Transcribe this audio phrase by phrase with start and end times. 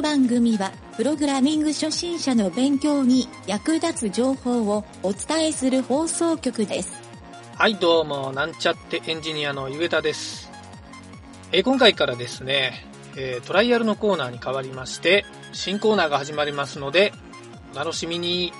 [0.00, 6.98] の番組は、プログラミング初心者の勉強に役立つ情報をお伝えする放送局です。
[7.54, 10.50] はい、どうも、なんちゃってエンジニアのゆげたです。
[11.52, 17.12] えー今回からですね、えートライアルのコーナーに変わりまして、新コーナーが始まりますので、
[17.74, 18.54] お楽しみに。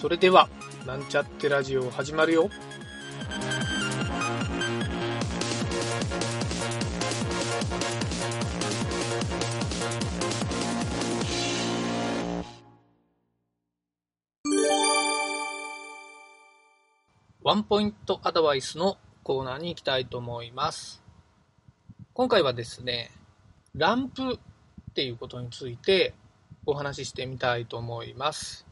[0.00, 0.48] それでは、
[0.86, 2.48] なんちゃってラジオ始まるよ。
[17.58, 21.02] ンポイントアドバイスのコーナーに行きたいと思います。
[22.12, 23.10] 今回はですね、
[23.74, 24.38] ランプっ
[24.94, 26.14] ていうことについて
[26.66, 28.64] お話ししてみたいと思います。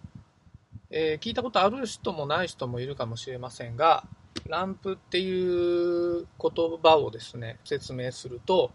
[0.90, 4.04] えー聞いたことある人もない人もいるかもしれませんが、
[4.46, 8.70] ランプっていう言葉をですね、説明すると、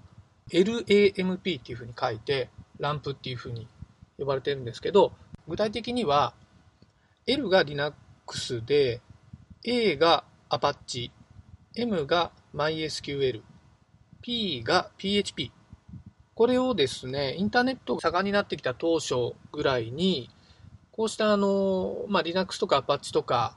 [0.52, 3.66] LAMP っていうふうに書いて、ランプっていうふうに
[4.18, 5.14] 呼ばれてるんですけど、
[5.48, 6.34] 具体的には、
[7.28, 9.02] L が Linux で、
[9.64, 11.12] A が Apache、
[11.76, 13.42] M が MySQL、
[14.22, 15.52] P が PHP。
[16.34, 20.32] これをですね、インターネットが盛んになってきた当初ぐらいに、
[20.92, 23.56] こうしたあの、まあ、Linux とか Apache とか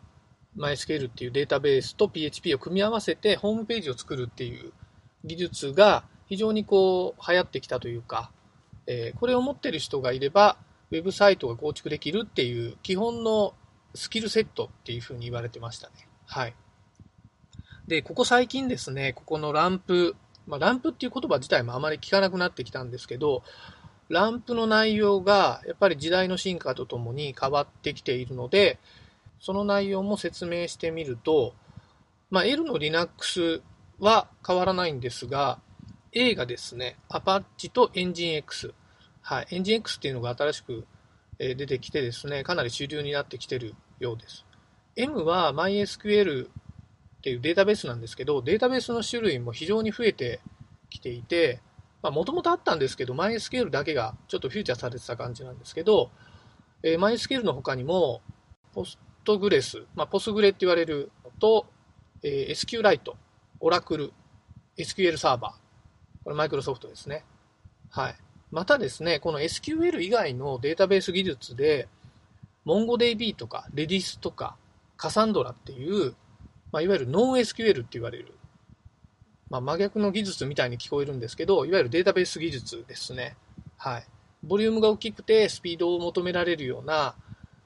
[0.58, 4.72] MySQL っていうデータベースと PHP を組み合わせてホームページを作るっていう
[5.24, 8.30] 技術が非常にこう流行ってきたというか、
[8.86, 10.58] えーこれを持ってる人がいれば、
[10.90, 13.54] ウェブサイトが構築できるっていう基本の
[13.94, 16.08] スキルセットっていうふうに言われてましたね。
[16.26, 16.54] はい。
[17.86, 23.42] で、ここ最近ですね、ここのランプ、まあ、ランプっていう言葉自体もあまり聞かなくなってきたんですけど、
[24.08, 28.78] ランプの内容がやっぱり時代の進化とともに変わってきているので、
[29.40, 31.54] その内容も説明してみると、
[32.30, 33.62] まあ、L の Linux
[34.00, 35.58] は変わらないんですが、
[36.12, 38.72] A がですね、Apache と EngineX。
[39.20, 39.46] はい。
[39.50, 40.86] EngineX っていうのが新しく
[41.38, 44.44] 出てきてですね、かなり主流になってきてるようです。
[44.96, 46.48] M は MySQL っ
[47.22, 50.40] ていうデータベースなんですけど、データベースの種類も非常に増えて
[50.90, 51.60] きていて、
[52.02, 56.10] もともとあったんですけど、MySQL だけがちょっとフューチャーされてた感じなんですけど、
[56.82, 58.20] えー MySQL の他にも、
[58.74, 61.66] Postgres、まあ、Postgre って言われるのと、
[62.22, 63.12] えー SQLite、
[63.60, 64.10] Oracle、
[64.76, 67.24] SQL サーバー、これマイクロソフトですね。
[67.90, 68.16] はい。
[68.50, 71.88] またですね、この SQL 以外のデータベース技術で、
[72.66, 74.56] MongoDB とか Redis とか
[74.98, 76.14] Cassandra っていう、
[76.72, 78.34] まあ、いわゆるノン SQL って言われる、
[79.50, 83.36] まあ、真逆の技術みたいに聞こえるんですけど、いわゆるデータベース技術ですね。
[83.76, 84.06] はい。
[84.42, 87.14] ボリュームが大きくてスピードを求められるような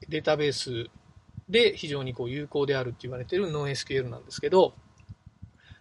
[0.07, 0.89] データベース
[1.49, 4.73] で非常にこう有効であるって言われてるノン SQL なんですけど、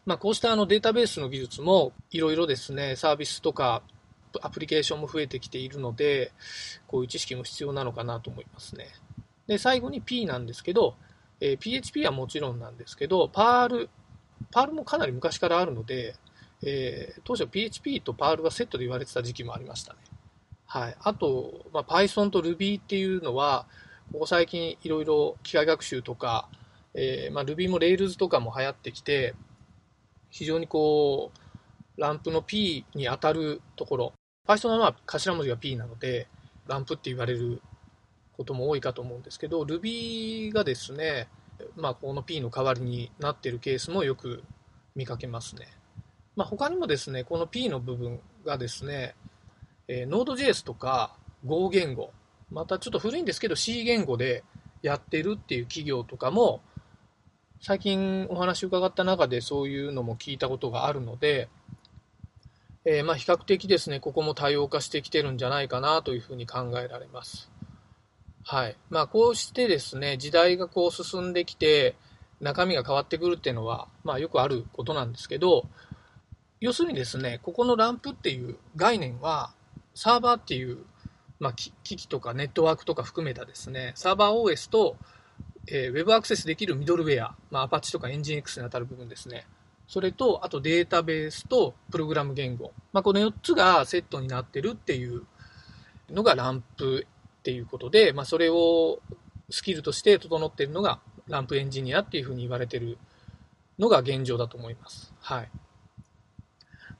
[0.06, 3.82] まあ、こうしたあのデータベースの技術もいろいろですね、サービスとか
[4.40, 6.32] アプリケーションも増えてきているので、
[6.86, 8.88] こういう知識も必要なのかなと思いますね。
[9.48, 10.94] で、最後に P なんですけど、
[11.40, 16.14] えー PHP はもちろんなんですけど、 Perl、Perl もかなり昔からあるので、
[16.62, 19.98] えー当初 PHP とパールがセットで言われてた時期もありましたね。
[20.66, 20.96] はい。
[21.00, 23.66] あと、まあ、Python と Ruby っていうのは、
[24.12, 26.48] ここ最近いろいろ機械学習とか、
[26.92, 29.34] えーまあ、Ruby も Rails とかも流行ってきて、
[30.30, 31.32] 非常にこ
[31.96, 34.12] う、ランプの P に当たるところ、
[34.46, 36.28] Python はまあ頭文字が P なので、
[36.66, 37.62] ランプって言われる
[38.38, 41.28] ことも多いかと思うんですけど、Ruby がですね、
[41.74, 44.44] まあ、この P の代わりになっているケースもよく
[44.94, 45.66] 見かけますね。
[46.36, 49.16] まあ、他にもですね、この P の部分がですね、
[49.88, 52.12] えー Node.js とか Go 言語、
[52.52, 54.44] またちょっと古いんですけど C 言語で
[54.82, 56.60] やってるっていう企業とかも、
[57.60, 61.48] 最近お話伺った中でそういうのも聞いたことがあるので、
[62.84, 67.50] えーまあ比較的ですね、ここも多様化してきてるんじゃないかなというふうに考えられます。
[68.50, 68.76] はい。
[68.88, 71.96] まあこうしてですね、時代がこう進んできて、
[72.40, 75.66] 中身が変わってくるっていうのは、まあよくあることなんですけど、
[76.58, 79.52] 要するにですね、ここのランプっていう概念は、
[79.94, 80.78] サーバーっていう、
[81.38, 84.96] まあ、機器とかネットワークとか含めたですね、サーバー OS と、
[85.66, 89.46] えーウェブアクセスできるミドルウェア、まあ、Apache とか Nginx に当たる部分ですね。
[89.86, 92.72] それと、あとデータベースとプログラム言語。
[92.94, 95.26] まあ、この4つがセットになってるっていう
[96.08, 97.06] のがランプ
[97.48, 99.00] っていうことで、まあ、それを
[99.48, 102.98] スキルとして整っているのがランプエンジニアっていうふうに言われてる
[103.78, 105.14] のが現状だと思います。
[105.20, 105.50] はい。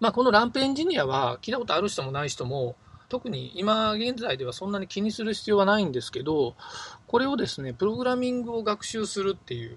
[0.00, 2.76] まあ、このランプエンジニアは聞いたことある人もない人も
[3.10, 6.54] 特に今現在ではそんなに気にする必要はないんですけど
[7.06, 9.76] これをですねプログラミングを学習するっていう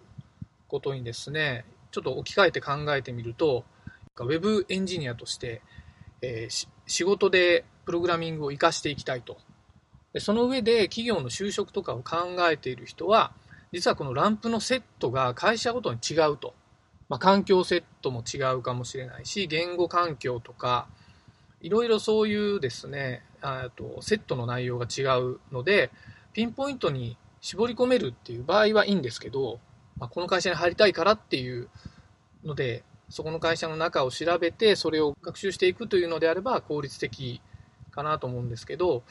[0.70, 3.66] ことにですねちょっと置き換えて考えてみると
[4.18, 5.62] ウェブエンジニアとして、
[6.22, 9.38] えー仕事でプログラミングを活かしていきたいと
[10.14, 13.32] でその上で企業の就職とかを考えている人は、
[13.72, 16.54] 実はこのランプのセットが会社ごとに違うと。
[17.08, 20.88] まあ、環境セットも違うかもしれないし、言語環境とか、
[21.60, 23.24] いろいろそういうですね、
[23.76, 25.92] とセットの内容が違うので、
[26.32, 29.60] ピンポイントに絞り込めるっていう場合はいいんですけど、
[29.98, 31.68] まあ、この会社に入りたいからっていう
[32.46, 37.42] ので、そこの会社の中を調べて、それを学習していくというのであれば効率的
[37.92, 39.04] かなと思うんですけど、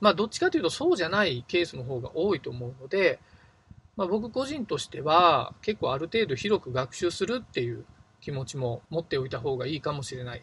[0.00, 3.18] まあ、どっちかというとそうじゃないケースの方が多いと思うので、
[3.96, 7.84] まあ、僕個人としては結構ある程度広く学習するっていう
[8.20, 10.42] 気持ちも持っておいた方がいいかもしれない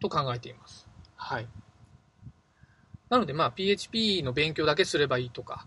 [0.00, 0.88] と考えています。
[1.16, 1.48] はい。
[3.08, 5.66] なので、まあ、PHP の勉強だけすればいいとか、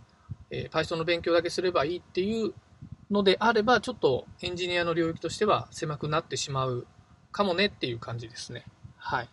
[0.50, 2.54] えー、Python の勉強だけすればいいっていう
[3.12, 6.86] のであれば、ちょっとエンジニアの領域としては狭くなってしまう
[7.32, 8.66] かもねっていう感じですね。
[8.98, 9.30] はい。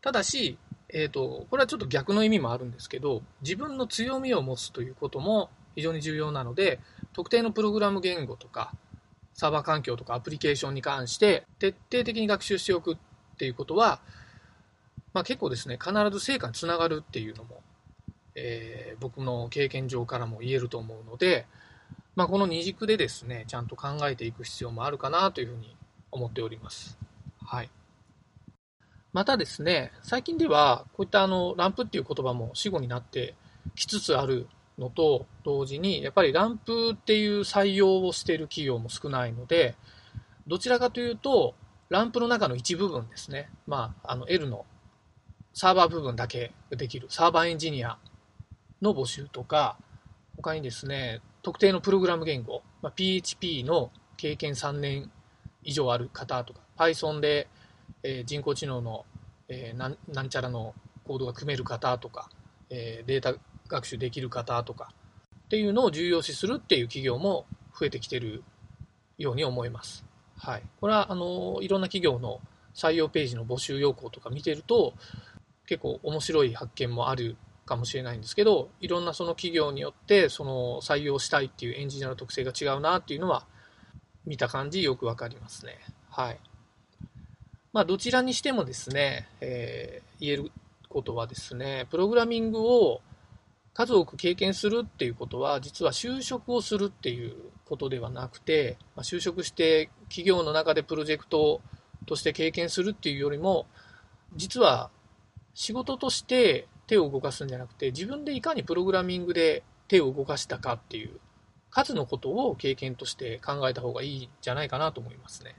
[0.00, 0.58] ただし、
[0.94, 6.78] え、ー、と、これはちょっと逆の意味もあるんですけど、自分の強みを持つということも非常に重要なので、
[7.12, 8.72] 特定のプログラム言語とか、
[9.34, 12.96] サーバー環境とかアプリケーションに関して徹底的に学習しておくっ
[13.36, 13.98] ていうことは、
[15.12, 17.60] まあ、結構ですね、必ず成果につながるっていうのも、
[18.36, 21.46] えー、僕の経験上からも言えると思うので、
[22.14, 25.76] まあ、この二軸でですね、ちゃんと考えていく必要もあるかなというふうに
[26.12, 26.96] 思っております。
[27.44, 27.70] はい。
[29.14, 33.36] またですね、最近では、こういったあの、ランプっていう言葉も死語になって
[33.76, 39.76] きつつあるのと同時に、やっぱりランプっていう採用をしている企業も少ないので、
[40.48, 41.54] どちらかというと、
[41.90, 43.50] ランプの中の一部分ですね。
[43.68, 44.66] まあ、あの L の
[45.52, 47.98] サーバー部分だけできるサーバーエンジニア
[48.82, 49.76] の募集とか、
[50.36, 55.12] 他にですね、特定のプログラム言語、まあ、PHP の経験3年
[55.62, 57.46] 以上ある方とか、Python で、
[58.04, 59.04] えー、人工知能の、
[59.48, 60.74] えー、なんなんちゃらの
[61.04, 62.28] コードが組める方とか、
[62.70, 63.34] えー、データ
[63.66, 64.92] 学習できる方とか
[65.46, 67.46] っていうのを重要視するっていう企業も
[67.78, 68.44] 増えてきてる
[69.18, 70.04] ように思います。
[70.36, 70.62] はい。
[70.80, 72.40] これは、あの、いろんな企業の
[72.74, 74.94] 採用ページの募集要項とか見てると、
[75.66, 83.46] 結構面白い発見もあるかもしれないんですけど、いろんなその企業によって、その採用したいっていうエンジニアの特性が違うなっていうのは、
[84.26, 85.78] 見た感じよくわかりますね。
[86.10, 86.40] はい。
[87.74, 90.52] まあ、どちらにしてもですね、えー、言える
[90.88, 93.00] ことはですね、プログラミングを
[93.72, 97.34] 数多く経験するっていうことは、実は就職をするっていう
[97.64, 101.62] ことではなくて、まあ、就職して企業の中でプロジェクト
[102.06, 103.66] として経験するっていうよりも、
[104.36, 104.90] 実は
[105.52, 111.18] 仕事として手を動かすんじゃなくて、自分でいかにプログラミングで手を動かしたかっていう、
[111.72, 115.56] 数のことを経験として考えた方がいいんじゃないかなと思いますね。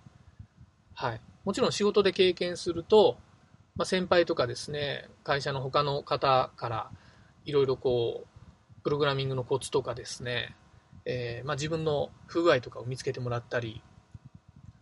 [0.93, 1.19] はい。
[1.45, 3.17] もちろん仕事で経験すると、
[3.75, 6.89] まあ、先輩とかですね、会社の他の方から
[7.45, 10.55] いろいろこう、プログラミングのコツとかですね、
[11.05, 13.81] えー、まあ、自分の不具合とかを見つけてもらったり、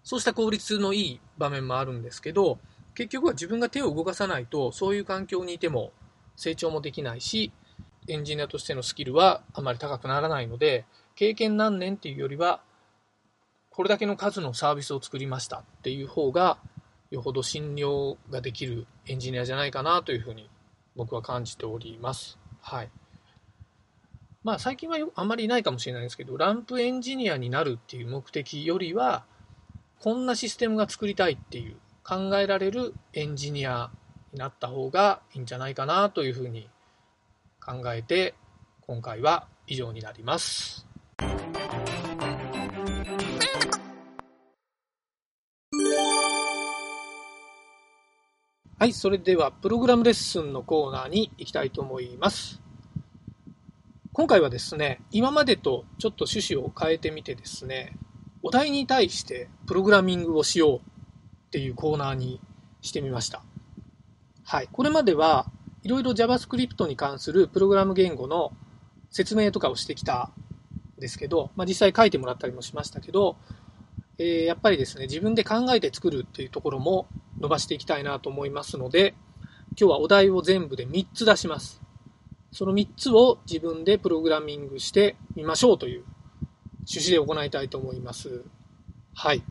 [0.04, 2.60] そうした効率のいい場面もあるんですけど、
[2.96, 5.92] 結局は自分が手を動かさないと、そういう環境にいても
[6.36, 7.52] 成長もできないし、
[8.08, 12.62] エンジニアとしてのスキルはあまり高くならないので、経験何年っていうよりは、
[13.74, 16.58] これだけの数のサービスを作りましたっていう方が、
[17.10, 20.50] よほど信用ができるエンジニアじゃないかなというふうに
[20.96, 22.38] 僕は感じております。
[22.62, 22.92] はい。
[24.44, 29.26] まあ最近はあまりいないかもしれないですけど、ランプエンジニアになるっていう目的よりは、
[30.00, 33.90] こんなシステムが作りたいっていう考えられるエンジニア
[34.34, 36.70] になった方がいいんじゃないかなというふうに
[37.60, 38.34] 考えて
[38.82, 40.93] 今回は以上になります。
[48.84, 52.62] はい、それではプログラムレッスンのコーナーに行きたいと思います。
[54.12, 57.96] 今回はですね、今までとちょっと趣旨を変えてみてですね、
[58.42, 60.82] お題に対してプログラミングをしようっ
[61.52, 62.42] ていうコーナーに
[62.82, 63.42] してみました。
[64.44, 64.68] はい。
[64.70, 65.46] これまでは
[65.84, 68.52] いろいろ JavaScript に関するプログラム言語の
[69.12, 70.30] 説明とかをしてきた
[70.98, 73.38] んですけど、まあ、実際書いてもらったりもしましたけど、
[74.20, 77.08] えー、やっぱりですね、自分で考えて作るっていうところも
[77.40, 79.16] 伸ばしていきたいなと思いますので、
[79.80, 81.82] 今日はお題を全部で3つ出します。
[82.52, 86.04] その3つを自分でプログラミングしてみましょうという
[86.88, 88.44] 趣旨で行いたいと思います。
[89.16, 89.44] はい。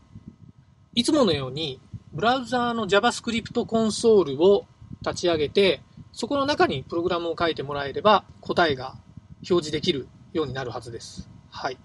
[0.95, 1.81] いつものように、
[2.13, 4.67] ブラウザーの JavaScript コンソールを
[5.01, 8.95] 立ち上げて、そこの中にプログラムを書いてもらえれば答えが
[9.39, 11.29] 表示できるようになるはずです。
[11.51, 11.79] はい。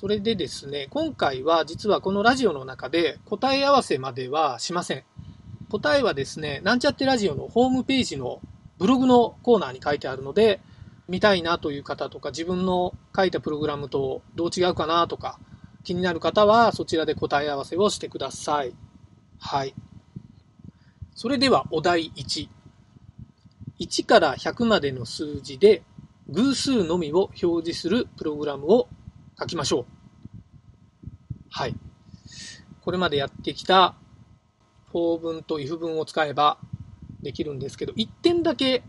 [0.00, 5.02] それでですね、今回は実はこのラジオの中で答え合わせまではしません。
[5.70, 8.40] 答えはですね、なんちゃってラジオのホームページの
[8.78, 10.60] ブログのコーナーに書いてあるので、
[11.08, 15.40] 見たいなという方とか、自分の書いたプログラムとどう違うかなとか、
[15.82, 18.74] 気になる方はそちらで答え合わせをしてください。
[19.40, 19.74] はい。
[21.16, 22.48] それではお題1。
[23.80, 25.82] 1から100までの数字で
[26.28, 28.88] 偶数のみを表示するプログラムを
[29.38, 29.84] 書きましょう。
[31.50, 31.74] はい。
[32.80, 33.94] これまでやってきた
[34.92, 36.58] for 文と if 文を使えば
[37.22, 38.82] できるんですけど、1点だけ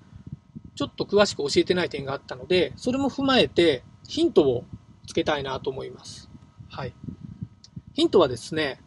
[0.76, 4.64] ちょっと詳しく教えてない点があったので、それも踏まえてヒントを
[5.08, 6.30] つけたいなと思います。
[6.70, 6.94] はい。
[7.94, 8.80] ヒントはですね、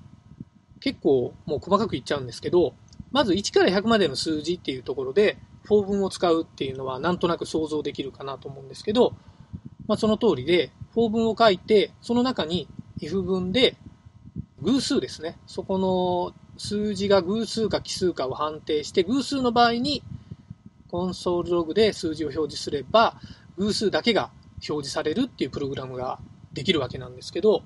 [0.81, 2.75] 結構もう細かく言っちゃうんですけど、
[3.11, 5.37] まず1から100までの数字っていうところで、
[5.69, 9.15] 法文を使うっていうのはなんとなく想像できるかなと思うんですけど、
[9.87, 12.69] まあ、その通りで、法文を書いて、その中に
[13.01, 13.77] if 文で
[14.61, 15.39] 偶数ですね。
[15.47, 20.03] そこの数字が偶数か奇数かを判定して、偶数の場合に
[20.91, 23.17] コンソールログで数字を表示すれば、
[23.57, 24.31] 偶数だけが
[24.69, 26.19] 表示されるっていうプログラムが
[26.53, 27.63] できるわけなんですけど、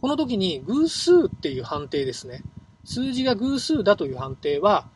[0.00, 2.42] この時に偶数っていう判定ですね。
[2.84, 4.88] 数字が偶数だという判定は、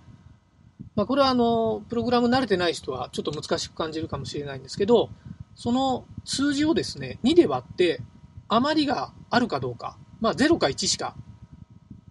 [0.96, 5.10] まあ、これはあの、プログラム慣れてない人はちょっと難しく感じるかもしれないんですけど、
[5.58, 8.00] その数字をですね、2で割って、
[8.46, 11.16] 余りがあるかどうか、まあ、0か1しか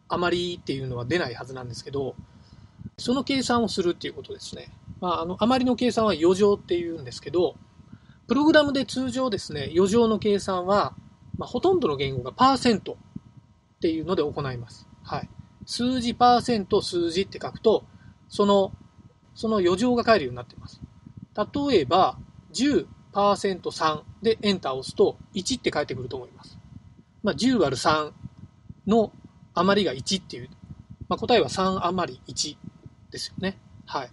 [0.09, 2.15] 余りっていうのは出ないはずなんですけど、
[2.97, 4.69] その計算をするっていうことですね。
[4.99, 7.55] まあ、あの、余りの計算は余剰っていうんですけど、
[8.27, 10.93] プログラムで通常ですね、余剰の計算は、
[11.37, 12.97] まあ、ほとんどの言語がパーセント
[13.75, 14.89] っていうので行います。
[15.03, 15.29] はい。
[15.65, 17.85] 数字パーセント数字って書くと、
[18.27, 18.73] その、
[19.35, 20.81] その余剰が返るようになっています。
[21.33, 22.17] 例えば、
[22.53, 22.87] 10
[23.17, 26.59] %3 でエンターを押すと1って返ってくると思います。
[27.23, 28.11] まあ、10割る3
[28.85, 29.11] の
[29.55, 30.49] 余りが1っていう、
[31.09, 32.57] まあ、答えは3余り1
[33.11, 33.57] ですよね。
[33.87, 34.11] はい。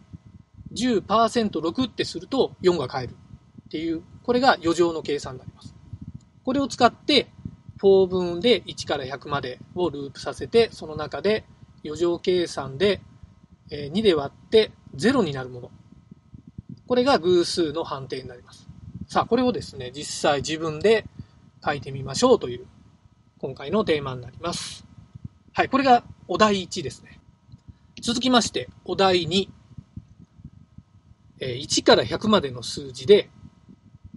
[0.75, 3.13] 10%6 ってすると4が返る
[3.67, 5.75] っていう、これが余剰の計算になります。
[6.45, 7.29] これを使って、
[7.79, 11.45] 4分で1から100までをループさせて、その中で
[11.85, 13.03] 余剰計算で
[13.71, 15.71] 2で割って0になるもの。
[16.87, 18.71] これが偶数の判定になります。
[19.15, 21.07] さあ、これをですね、実際自分で
[21.65, 22.67] 書いてみましょうという、
[23.39, 24.85] 今回のテーマになります。
[25.53, 27.21] はい、これがお題1ですね。
[28.03, 29.49] 続きまして、お題2。
[31.39, 33.31] 1から100までの数字で、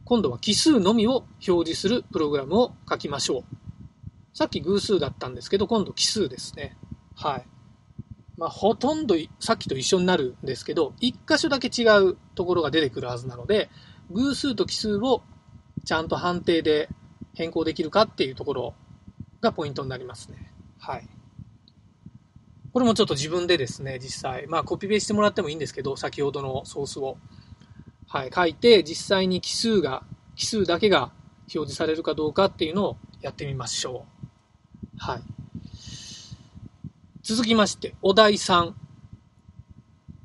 [0.04, 3.44] 今度は奇数のみを表示するプログラムを書きましょう。
[4.34, 6.76] さっき偶数だったんですけど、今度奇数ですね。
[7.14, 7.46] はい。
[8.36, 13.70] まあ、ほとんどさっきと一緒になるんですけど、一箇所だけ違うところが出てくるはずなので、
[14.12, 15.22] 偶数と奇数を
[15.86, 16.90] ちゃんと判定で
[17.34, 18.74] 変更できるかっていうところ
[19.42, 20.54] がポイントになりますね。
[20.80, 21.08] はい。
[22.74, 27.18] これもちょっと自分でですね、実際、まあコピペしてもらってもいいんですけど、先ほどのソースを。
[28.10, 30.04] はい、書いて、実際に奇数が、
[30.36, 31.12] 奇数だけが
[31.42, 34.06] 表示されるかどうかっていうのをやってみましょ
[34.96, 34.98] う。
[34.98, 35.22] はい。
[37.22, 38.74] 続きまして、お題3。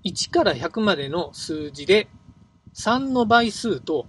[0.04, 2.08] 1から100までの数字で、
[2.74, 4.06] 3の倍数と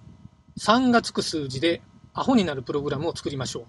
[0.57, 1.81] 3がつく数字で、
[2.13, 3.65] アホになるプログラムを作りましょう。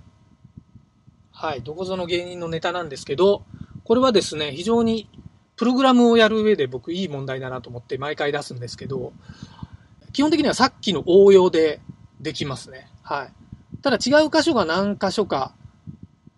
[1.32, 3.44] はい、どこぞの芸人のネタなんですけど、
[3.84, 5.08] これはですね、非常に
[5.56, 9.12] プログラムをやる上で僕いい問題だなと思って毎回出すんですけど、
[10.12, 11.80] 基本的にはさっきの応用で
[12.20, 12.88] できますね。
[13.02, 13.32] はい。
[13.82, 15.54] ただ違う箇所が何箇所か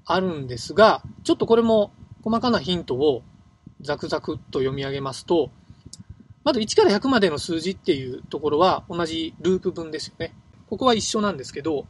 [0.04, 3.22] あるんですが、ちょっとこれも細かなヒントを
[3.80, 5.50] ザクザクと読み上げますと、
[6.46, 10.32] まず1から100までの数字っていうところは同じループ分ですよね。
[10.70, 11.86] ここは一緒なんですけど、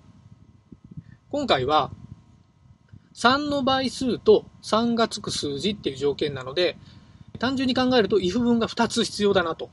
[1.28, 1.90] 今回は
[3.14, 6.78] 3の倍数と3がつく数字っていう条件なので、
[7.38, 9.68] 単純に考えると if 文が2つ必要だなと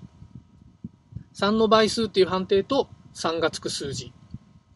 [1.33, 4.11] 3の倍数っていう判定と3がつく数字。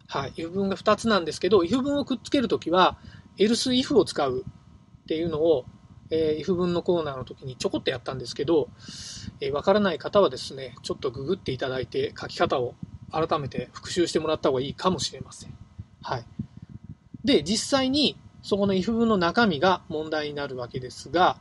[0.08, 0.34] はい。
[0.38, 2.98] if 文が2つなんですけど、if 文をくっつけるときは、
[3.38, 4.46] else if を使う
[5.04, 5.66] っていうのを、
[6.10, 8.70] えー、if 文のコーナーの時にちょこっとやったんですけど、
[9.42, 12.76] えー、わからない方はですね、ちょっとググっていただいて書き方を
[13.12, 15.58] 改めて復習してもらった方がいいかもしれません。
[16.02, 16.26] はい。
[17.24, 21.38] で、実際にそこの if 文の中身が問題になるわけですが、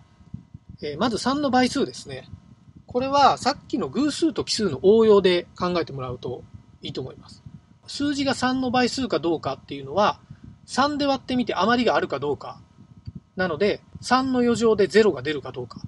[0.82, 2.28] えー、まず3の倍数ですね。
[2.86, 6.42] これはさっきの偶数と奇数の応用で考えてもらうと
[6.82, 7.42] いいと思います。
[7.86, 10.18] 数字が3の倍数かどうかっていうのは、
[10.66, 12.60] 3で割ってみて余りがあるかどうか。
[13.36, 15.80] なので、3の余剰で0が出るかどうか。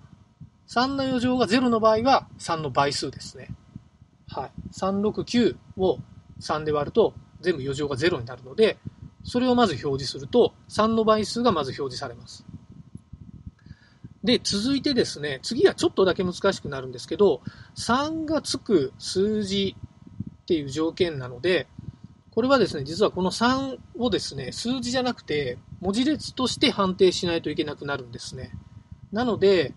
[0.69, 3.51] 3の余剰が0の場合は3の倍数ですね。
[4.29, 4.51] はい。
[4.73, 5.99] 369を
[6.41, 8.77] 3で割ると全部余剰が0になるので、
[9.25, 12.45] それをまず表示すると3の倍数がまず表示されます。
[14.23, 17.41] で、続いてですね、次はちょっとだけ難しくなるんですけど、
[17.77, 19.75] 3がつく数字
[20.43, 21.67] っていう条件なので、
[22.39, 28.53] これはですね、実はこの3をですね、数字じゃなくて、文字列として判定しないといけなくなるんですね。
[29.11, 29.75] なので、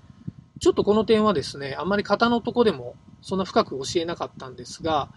[0.60, 5.10] ちょっとこの点はですね、あんまり型のとこでもそんな深く教えなかったんですが、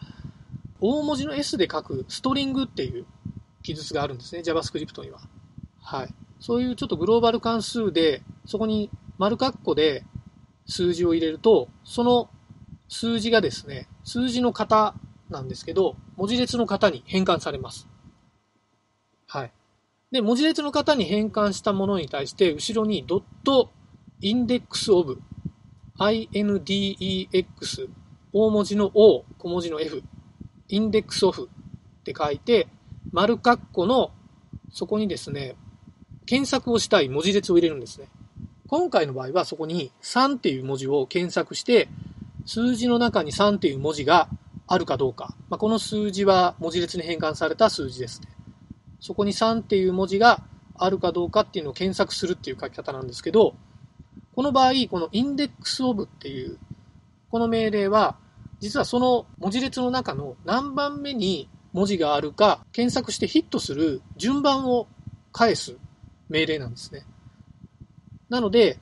[0.81, 3.05] 大文字の S で書くストリングっていう
[3.63, 5.21] 記述があるんですね、JavaScript には。
[5.83, 6.15] はい。
[6.41, 10.07] そういうちょっとグローバル関数で、そこに丸括弧で
[10.65, 12.31] 数字を入れると、その
[12.89, 14.95] 数字がですね、数字の型
[15.31, 17.89] なんですけど、文字列の型に変換されます。
[19.27, 19.53] はい。
[20.13, 23.71] で、文字列の型に変換したものに対して、後ろにドット
[24.21, 25.21] インデックスオブ
[25.99, 27.89] index
[28.33, 30.03] 大文字の O 小文字の F
[30.69, 31.49] インデックスオフ
[32.01, 32.69] って書いて、
[33.13, 34.13] 丸括弧の
[34.73, 35.57] そこにですね、
[36.27, 38.09] 検索をしたい文字列を入れるんですね。
[38.67, 41.89] 今回の場合はそこに3っていう文字を検索して、
[42.47, 44.29] 数字の中に3っていう文字が
[44.67, 45.35] あるかどうか。
[45.49, 48.29] まあ、この数字は文字列に変換された数字ですね。
[49.01, 50.43] そこに3っていう文字が
[50.77, 53.55] あるかどうかっていうのを検索するっていう書き方なんですけど、
[54.35, 56.59] この場合、このインデックスオブっていう、
[57.31, 58.17] この命令は、
[58.61, 64.87] 実はその文字列の中の何番目に文字があるか検索してヒットする順番を
[65.33, 65.77] 返す
[66.29, 67.05] 命令なんですね。
[68.29, 68.79] なので、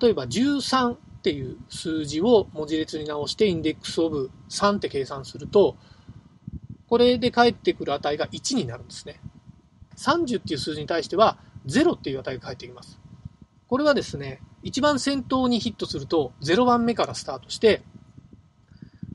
[0.00, 5.76] 例えば13っていう数字を文字列に直してインデックスオブ3って計算すると、
[6.88, 9.20] これで返ってくる値が1になるんですね。
[9.98, 11.36] 30っていう数字に対しては
[11.66, 12.98] 0っていう値が返ってきます。
[13.68, 17.82] これはですね、一番先頭にヒットすると0番目からスタートして、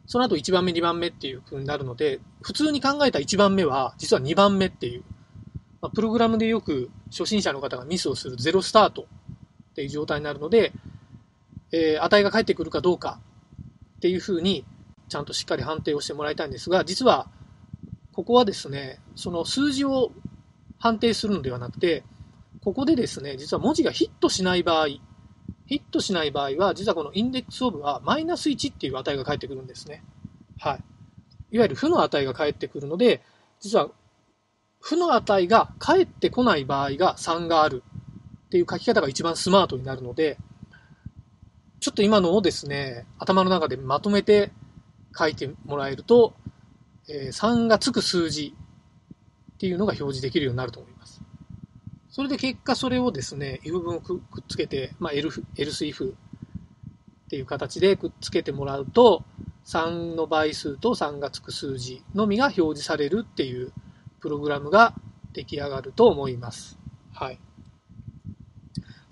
[0.05, 5.03] その後1番目、2番目っていう風になるので、普通に考えた1番目は、実は2番目っていう、
[5.81, 9.07] まあ、プログラムでよく初心者の方がミスをするゼロスタート
[9.71, 10.71] っていう状態になるので、
[11.75, 13.19] えー、値が返ってくるかどうか
[13.97, 14.65] っていう風に、
[15.09, 17.27] ちゃんとしっかり判定をしてもらいたいんですが、実は、
[18.13, 20.11] ここはですね、その数字を
[20.79, 22.05] 判定するのではなくて、
[22.63, 25.01] ここでですね、実は文字がヒットしない場合、ヒ
[25.75, 30.01] ットしない場合は、実はこのインデックスオブはマイナス1っていう値が返ってくるんですね。
[30.57, 30.83] はい。
[31.51, 33.21] いわゆる負の値が返ってくるので、
[33.59, 33.89] 実は
[34.79, 37.83] 負の値が返ってこない場合が3がある
[38.45, 40.37] っていう書き方が一番スマートになるので、
[41.85, 44.51] ちょっと今のをですね、頭の中でまとめて
[45.15, 46.33] 書いてもらえると、
[47.07, 48.55] えー、3がつく数字
[49.53, 51.21] っていうのが表示できるようになると思います。
[52.09, 56.15] それで結果それをですね、if 文をくっつけて、まあ、else if っ
[57.29, 59.23] ていう形でくっつけてもらうと、
[59.65, 63.71] 3の倍数と3がつく数字のみが表示されるっていう
[64.21, 64.95] プログラムが
[65.33, 66.79] 出来上がると思います。
[67.13, 67.39] はい。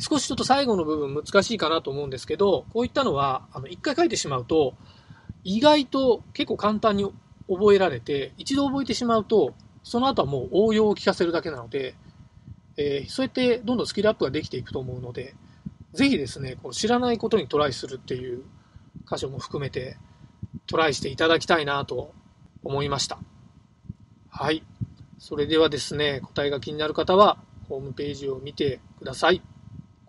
[0.04, 4.74] 少しちょっと最後の部分難しいかなと思うんですけど、こういったのは、あの、一回書いてしまうと、
[5.46, 7.10] 意外と結構簡単に
[7.48, 11.96] 覚えられて、一度覚えてしまうと、その後はもう応用を聞かせるだけなので、
[12.76, 15.36] えー、そうやってどんどんスキルアップができていくと思うので、
[15.94, 18.44] ぜひですね、この知らないことにトライするっていう
[19.10, 19.96] 箇所も含めて
[20.68, 22.14] トライしていただきたいなと
[22.64, 23.20] 思いました。
[24.30, 24.64] はい。
[25.18, 27.38] それではですね、答えが気になる方は
[27.70, 29.42] ホームページを見てください。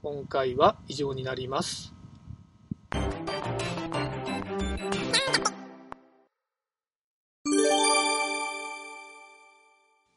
[0.05, 1.95] 今回は以上になります。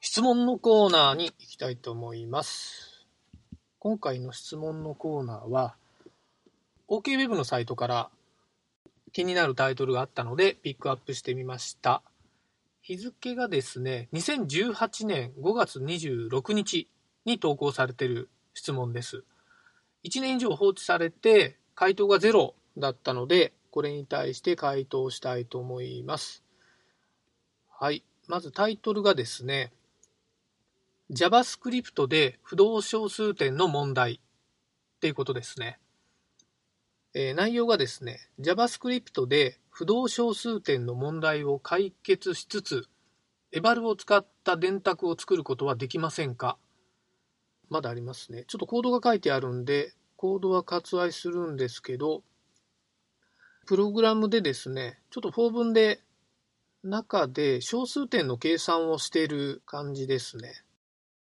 [0.02, 3.08] 質問のコーナーに行きたいと思います。
[3.80, 5.78] 今回の質問のコーナーは、
[6.90, 8.10] OKWeb のサイトから
[9.14, 12.04] 気になるタイトルがあったのでピックアップしてみました。
[12.82, 16.90] 日付がですね、2018年5月26日
[17.24, 19.24] に投稿されている質問です。
[20.08, 26.44] 1年以上放置されて回答がゼロだったので、これに対して回答したいと思います。
[27.70, 28.06] はい。
[28.28, 29.74] まずタイトルがですね、
[31.12, 35.78] JavaScript で不動小数点の問題っていうことですね。
[37.14, 42.88] えー、内容がですね、JavaScript で不動小数点の問題を解決しつつ、
[43.52, 46.58] エバルを使った電卓を作ることはできませんか？
[47.70, 48.46] まだありますね。
[48.48, 52.24] ちょっとコードが書いてあるんで、コードは割愛するんですけど、
[53.68, 56.02] プログラムでですね、ちょっと法文で
[56.84, 60.54] 中で小数点の計算をしている感じですね。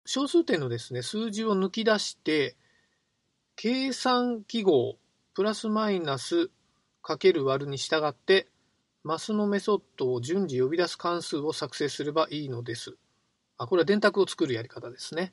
[0.05, 2.57] 小数点のですね、数字を抜き出して、
[3.57, 4.99] 計算記号、
[5.35, 6.51] プラスマイナス
[7.03, 8.49] かける割るに従って、
[9.03, 12.97] マスのメソッドを順次呼び出す関数を作成すればいいのです。
[13.59, 15.33] あ、これは電卓を作るやり方ですね。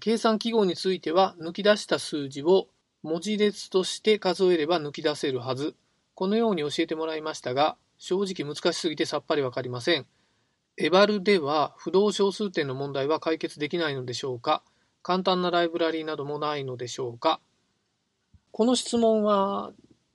[0.00, 2.68] 計算記号については、抜き出した数字を
[3.02, 5.76] 文字列として数えれば抜き出せるはず。
[6.14, 10.06] このように教えてもらいましたが、正直難しすぎてさっぱりわかりません。
[10.76, 14.62] エバルでは不動小数点の問題は解決できないのでしょうか
[15.02, 17.40] 簡単なライブラリーなどもないのでしょうか
[18.50, 19.72] この質問は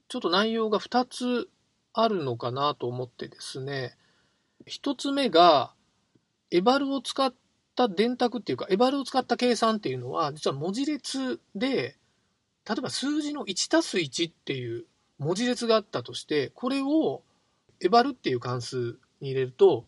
[0.07, 1.49] ちょっと内容が2つ
[1.93, 3.95] あるのかなと思ってですね、
[4.67, 5.73] 1つ目が、
[6.51, 7.33] エバルを使っ
[7.83, 11.97] った電卓っていうか、エバルを使った計算っていうのは、実は文字列で、
[12.67, 14.85] 例えば数字の1たす1っていう
[15.19, 17.21] 文字列があったとして、これを
[17.81, 19.85] エバルっていう関数に入れると、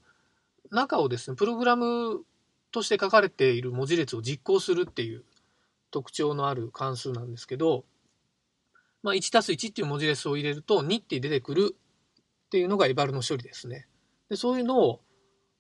[0.69, 2.23] 中をですね、プログラム
[2.71, 5.23] として書かれている文字列を実行するっていう
[5.89, 7.85] 特徴のある関数なんですけど、
[9.01, 11.75] まあ、1たす1っていう文字列を入れると2って出てくる
[12.47, 13.87] っていうのがエバルの処理ですね。
[14.29, 14.99] でそういうのを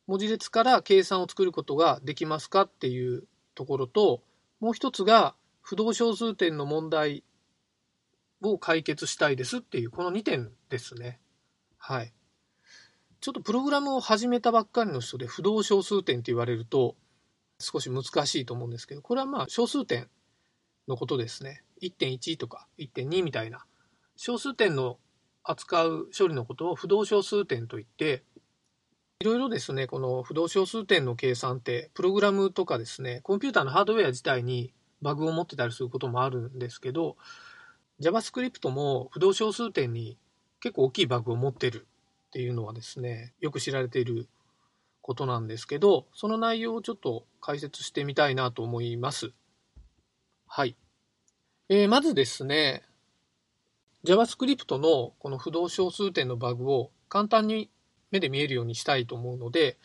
[0.07, 4.21] 文字列から計算を作ることができますかっていうところと、
[4.59, 7.23] もう一つが不動小数点の問題
[8.41, 11.19] を解決したいですっていう、この2点ですね。
[11.77, 12.13] はい。
[13.19, 16.95] ちょっとプログラムを始めたばっかりの人で不動小数点って言われると
[17.59, 20.09] 少し難しいと思うんですけど、これはまあ小数点
[20.87, 21.63] のことですね。
[21.81, 23.65] 1.1とか1.2みたいな
[24.15, 24.99] 小数点の
[25.43, 28.23] 扱う処理のことを不動小数点といって、
[29.19, 37.17] いろいろですね、この不動小数点の計算って、プログラムとかですね、コンピューターのハードウェア自体にバグを持ってたりすることもあるんですけど、
[37.99, 40.19] JavaScript も不動小数点に
[40.59, 41.87] 結構大きいバグを持ってる
[42.27, 44.27] っていうのはですね、よく知られている
[45.01, 49.31] ことなんですけど、その内容をちょっと解説してみたいなと思います。
[50.45, 50.75] はい。
[51.69, 52.83] えー、まずですね、
[54.05, 57.71] JavaScript のこの不動小数点のバグを簡単に
[58.11, 59.77] 目で見えるようにしたいと思うので、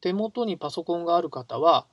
[0.00, 1.86] 手元にパソコンがある方は、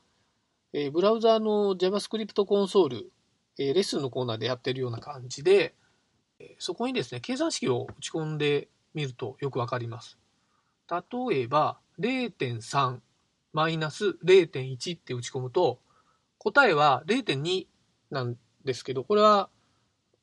[0.73, 3.11] えー、ブラウザーの JavaScript コンソール、
[3.57, 5.73] えー、レッスンのコーナーでやってるような感じで、
[6.57, 10.17] そこにですね、計算式を打ち込んでみるとよくわかります。
[10.89, 12.99] 例えば、0.3
[13.51, 15.79] マイナス0.1って打ち込むと、
[16.37, 17.67] 答えは0.2
[18.09, 19.49] なんですけど、これは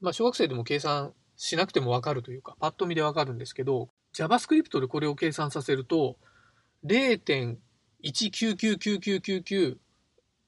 [0.00, 6.16] まあ、小学生でも計算しなくてもわかるというか、パッと見でわかるんですけど、JavaScript でこれを計算させると、
[6.84, 9.78] 0.1999999っ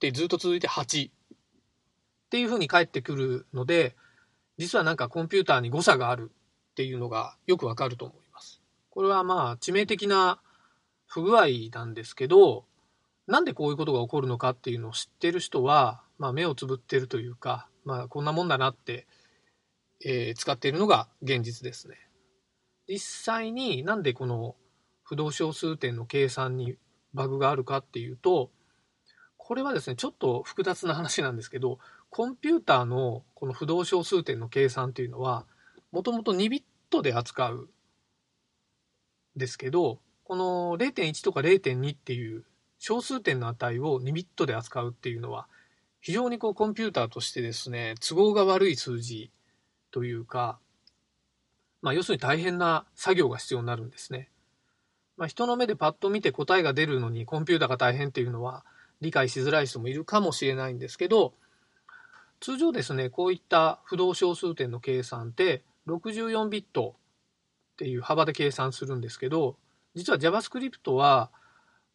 [0.00, 1.12] てずっと続いて8っ
[2.30, 3.96] ていうふうに返ってくるので、
[4.56, 6.30] 実はなんかコンピューターに誤差がある
[6.70, 8.62] っていうのがよくわかると思います。
[8.90, 10.40] これはまあ致命的な
[11.06, 12.64] 不具合なんですけど、
[13.26, 19.06] なんでこういうことが起こるのかっていうのを知ってる人は、まあ目をつぶってるというか、まあこんなもんだなって
[20.04, 22.07] えー、使っているのが現実ですね。
[22.88, 24.56] 実際になんでこの
[25.02, 26.76] 不動小数点の計算に
[27.14, 28.50] バグがあるかっていうと、
[29.36, 31.78] これはですね、ちょっと複雑な話なんですけど、
[32.10, 35.46] コンピューターのこの不動小数点の計算っていうのは、
[35.92, 37.70] もともと2ビットで扱う
[39.36, 42.44] ですけど、この0.1とか0.2っていう
[42.78, 45.48] 小数点の値を2ビットで扱うっていうのは、
[46.00, 49.30] 非常にこうコンピューターとしてですね、都合が悪い数字
[49.90, 50.58] というか、
[51.82, 54.30] まあ、要するに大変な作業が必要になるんですね。
[55.16, 58.64] まあ、人の目でパッと見て答えが出るのにコンピューターが大変っていうのは
[59.00, 61.34] 理解しづらい人もいるかもしれないんですけど、
[62.40, 66.94] 通常ですね、こういった不動小数点の計算って64ビット
[67.72, 69.56] っていう幅で計算するんですけど、
[69.94, 71.30] 実は JavaScript は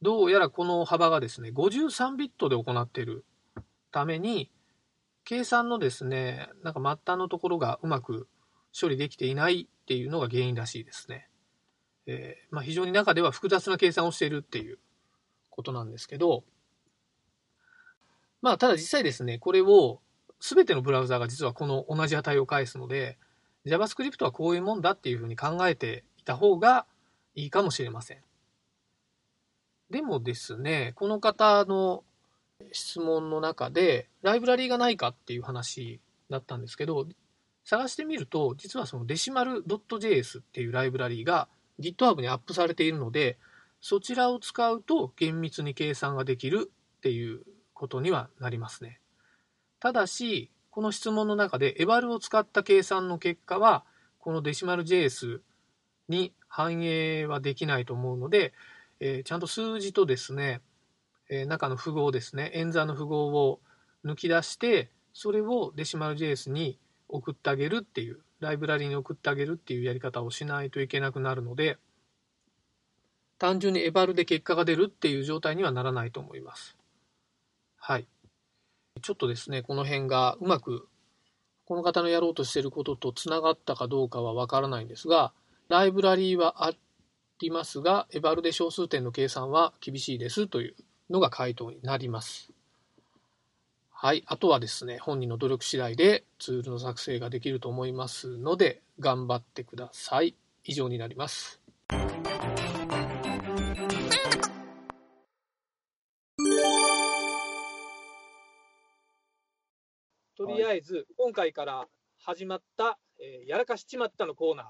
[0.01, 3.23] どうやらこの幅がですね、53ビットで行っている
[3.91, 4.51] ために、
[5.23, 8.27] 計算のですね、なんか末端のところがうまく
[8.77, 11.29] 処理できていないっていうのが原因らしいですね。
[12.05, 14.79] えー、まあ、非常に中では複雑な計算をしているっていう
[15.49, 16.43] ことなんですけど、
[18.41, 20.01] まあ、ただ実際ですね、これを
[20.39, 23.17] 全てのブラウザが実はこの同じ値を返すので、
[23.65, 26.85] JavaScript はこういうもんだっていうふうに考えていた方が
[27.35, 28.17] いいかもしれません。
[29.89, 32.03] でもですね、この方の
[32.71, 37.07] 質問の中で、ライブラリーがないかっていう話だったんですけど、
[37.63, 41.47] 探してみると、実はそのデシマル .js っていうライブラリーが
[41.79, 43.37] GitHub にアップされているので、
[43.81, 47.41] そちらを使うと厳密に計算ができるっていう
[47.73, 48.99] ことにはなりますね。
[49.79, 53.83] ただし、この質問の中で eval を使った計算の結果は、
[54.19, 55.41] このデシマル JS
[56.07, 58.53] に反映はできないと思うので、
[58.99, 60.61] えー、ちゃんと数字とですね、
[61.29, 63.59] え中の符号ですね、演算の符号を
[64.05, 66.79] 抜き出して、それをデシマル JS に
[67.13, 71.77] 送ってあげるっていう、ライブラリに送ってあげるっていうやり方をしないといけなくなるので、
[73.37, 76.75] 単純にエバルで結果が出るっていう状態にはならないと思います。
[77.77, 78.07] はい。
[79.01, 80.87] ちょっとですね、この辺がうまく
[81.65, 85.33] この方のやろうとしてることとつながったかどうかはわからないんですが、
[85.69, 86.73] ライブラリーはあ
[87.39, 90.75] りますが、エバルで小数点の計算は厳しいですという
[91.09, 92.52] のが回答になります。
[94.03, 94.23] はい。
[94.27, 100.35] あとはですね、本人の努力次第でツールの作成ができると思いますので、頑張ってください。
[100.65, 101.61] 以上になります。
[110.35, 111.87] とりあえず、今回から
[112.19, 114.65] 始まった、えー、やらかしちまったのコーナー。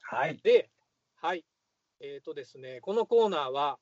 [0.00, 0.40] はい。
[0.42, 0.70] で、
[1.20, 1.44] はい。
[2.00, 3.78] えっ、ー、とですね、このコーナーは、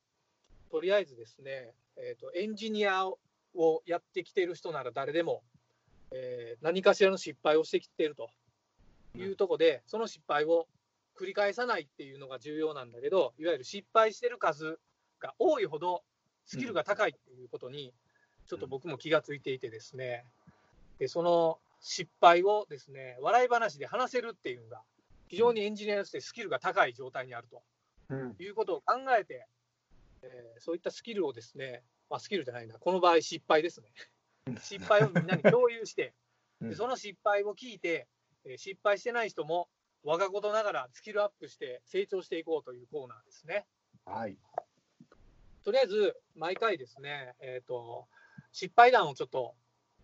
[0.70, 3.18] とりあえずですね、えっ、ー、と、エンジニアを
[3.86, 5.42] やってきている人なら誰でも、
[6.12, 8.30] えー、何かしらの失敗をしてきていると
[9.16, 10.66] いうところで、その失敗を
[11.18, 14.78] 繰り返さないっていうのが重要なんだけど、いわゆる失敗してる数
[15.18, 16.02] が多いほど、
[16.46, 17.92] スキルが高いっていうことに、
[18.46, 20.24] ちょっと僕も気がついていてですね、
[20.98, 24.82] でその失敗をですね笑い話で話せるっていうのが
[25.28, 27.62] 非常にエンジニアとしてスキルが高い状態にあると、
[28.10, 29.46] うん、いうことを考えて、
[30.22, 32.78] えー、そういったスキルをですね、まあ、スキルじゃないな。
[32.78, 33.88] この場合失敗ですね。
[34.60, 36.12] 失敗をみんなに共有して
[36.60, 38.08] でその失敗を聞いて、
[38.44, 39.68] えー、失敗してない人も
[40.02, 43.64] 我がことながらスキルアップして成長していこうというコーナーですね。
[44.04, 44.36] はい、
[45.64, 48.06] とりあえず毎回ですね、えーと
[48.52, 49.54] 失敗談をちょっと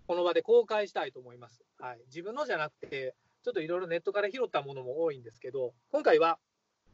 [0.07, 1.65] この場で公開したいと思います。
[1.79, 6.39] はい、自分のじゃなくて、ちょっといろいろネットから拾ったものも多いんですけど、今回は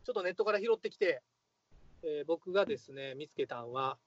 [0.05, 1.23] ちょっとネットから拾ってきて、
[2.03, 3.99] えー、僕がですね、見つけたのは、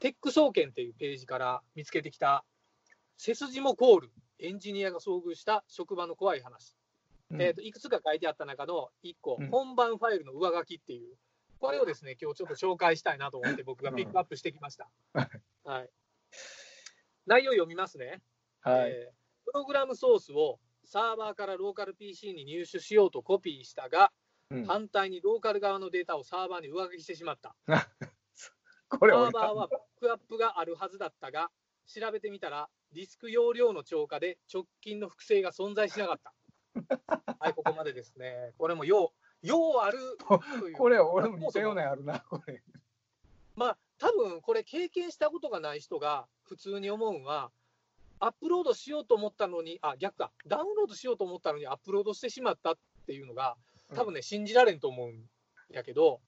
[0.00, 2.42] テック総研っていうページから見つけてきた、
[3.18, 6.74] 背筋もコール、エンジニアが遭遇した職場の怖い話。
[7.30, 11.16] うん、えーと、いくつか書いてあった中の1個、うん、本番ファイルの上書きっていう、
[11.58, 14.88] これをですね、今日ちょっと紹介したいなと思って、僕がピックアップしてきました。
[15.64, 15.90] はい、
[17.26, 18.22] 内容読みますね。
[18.62, 24.10] はい、えー、プログラムソースをサーバーからローカル PC に入手しようとコピーしたが、
[24.50, 27.54] うん、反対にローカル側のデータをサーバーに上書きしてしまった。
[28.88, 29.68] これサーバーは
[30.00, 31.50] クアップがあるはずだったが、
[31.86, 36.34] 調べてみたら、ディスク容量の超過で直近の複製が存在しなかった。
[37.38, 38.54] はい、ここまでですね。
[38.56, 40.72] これもよう、ようあるという。
[40.72, 42.62] これ、俺も似たようなやるな、これ。
[43.56, 47.52] まあ、多分これ経験したことがない人が普通に思うんは、
[48.20, 53.56] アップロードしようと思ったのに、あ、逆か、ダウンロードしようと思ったのにアップロードしてしまったっていうのが、
[53.94, 55.28] 多分ね、うん、信じられんと思うん
[55.70, 56.20] やけど、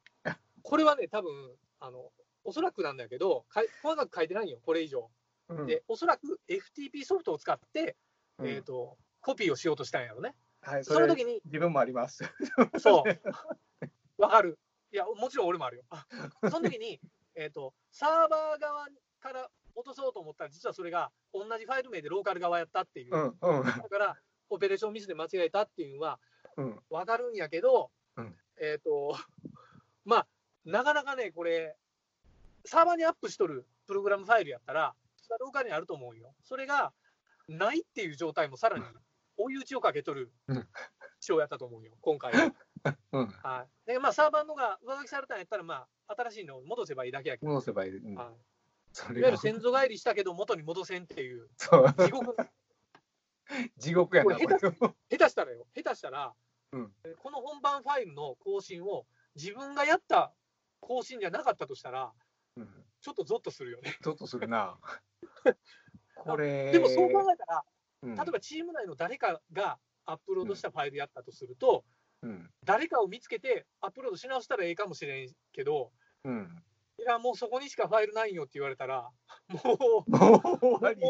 [0.62, 2.12] これはね、多分あの
[2.44, 5.10] おそらくなんだけど、か細かく書いてないよ、これ以上。
[5.48, 7.96] うん、で、おそらく FTP ソフトを使って、
[8.38, 10.34] うん、えーと、コピーをしようとしたんやろね。
[10.60, 11.40] はい、その時に。
[11.44, 12.24] 自分もあります。
[12.78, 14.22] そう。
[14.22, 14.58] わかる。
[14.92, 15.84] いや、もちろん俺もあるよ。
[16.50, 17.00] その時に、
[17.34, 18.86] えーと、サーバー側
[19.20, 24.16] から落とそうと思ったら、実はそれが同じファイル名でローカル側やったっていう、うんうん、だから、
[24.50, 26.20] オペレーションミスで間違えたっていうのは
[26.90, 29.16] 分かるんやけど、うん、えっ、ー、と、
[30.04, 30.28] まあ、
[30.64, 31.76] なかなかね、これ、
[32.64, 36.34] サーバーにアップしとるプログラムファイルやったら、それはローカルにあると思うよ。
[36.42, 36.92] それが
[37.48, 38.84] ないっていう状態もさらに
[39.36, 40.32] 追い打ちをかけとる
[41.20, 42.52] 章やったと思うよ、今回は。
[43.12, 47.52] うん、はい、でまあ、サーバーのが上書きされたんやったら、まあ、新しいのを戻せばいいだけやけど。
[47.52, 47.96] 戻せばいい。
[47.96, 49.18] うん、はい。
[49.18, 52.36] いわゆる先祖返りしたけど元に戻せんっていう地獄。
[53.78, 55.66] 地獄やな下手下手したらよ。
[55.74, 56.34] 下手したら、
[56.72, 60.32] うん、この本番ファイルの更新を自分がやった
[60.80, 62.12] 更新じゃなかったとしたら、
[62.56, 62.68] うん、
[63.00, 63.96] ちょっとゾッとするよね。
[64.02, 64.78] ゾッとするな。
[66.14, 66.72] これ。
[66.72, 67.64] でもそう考えたら、
[68.02, 71.84] うん、例えばチーム内の誰かがアップロードしたファイルやったとすると、
[72.22, 75.92] うん、誰かを見つけてアップロードし直したらええかもしれんけど、
[76.24, 76.62] うん、
[76.98, 79.10] いや、もうそこにしかファイルないよって言われたら、
[79.48, 81.00] もう、もう終わり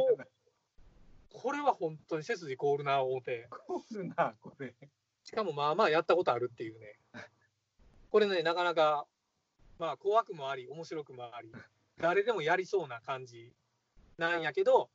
[1.33, 3.48] これは本当に背筋凍るな、思って。
[3.66, 4.74] 凍るな、これ。
[5.24, 6.98] しかもまあまあやったことあるっていうね。
[8.11, 9.07] これね、なかなか、
[9.83, 11.51] まあ怖くもあり、面白くもあり、
[12.01, 13.53] 誰でもやりそうな感じ
[14.16, 14.90] なんやけど、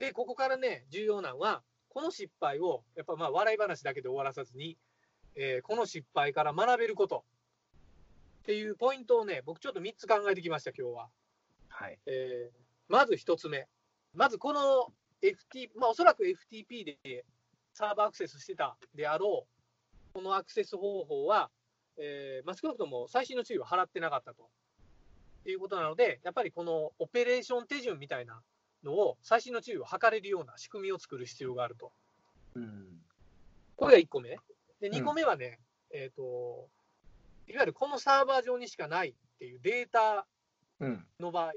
[0.00, 4.76] で、ここからね、重要なのは、この失敗を、やっぱまあ笑い話だけで終わらさずに、
[5.36, 7.24] えー、この失敗から学べること。
[8.40, 11.08] っていうポイントをね、僕ちょっと3つ考えてきました、今日は。
[11.68, 13.68] はいえー、まず1つ目。
[14.14, 17.24] まずこの FT、まあ、おそらく FTP で
[17.72, 19.46] サーバーアクセスしてたであろ
[20.10, 21.52] う、このアクセス方法は、
[21.98, 24.48] えー、まあ、少なくとも最新の注意は払ってなかったと
[25.46, 28.40] いうことなので、やっぱりこのオペレーション手順みたいな
[28.84, 31.92] のを、最新の注意を図れるような仕組みを作る必要があると。
[32.54, 32.86] うん、
[33.76, 34.38] これが1個目。
[34.80, 35.58] で、2個目はね、
[35.92, 36.68] うん、えっ、ー、と、
[37.48, 40.26] いわゆるこのサーバー上にしかないっていうデータ
[41.18, 41.52] の場合、